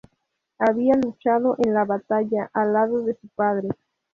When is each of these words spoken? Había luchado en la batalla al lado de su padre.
Había 0.57 0.95
luchado 0.95 1.55
en 1.59 1.75
la 1.75 1.85
batalla 1.85 2.49
al 2.53 2.73
lado 2.73 3.03
de 3.03 3.13
su 3.13 3.27
padre. 3.35 3.69